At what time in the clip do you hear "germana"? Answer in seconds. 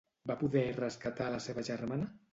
1.73-2.13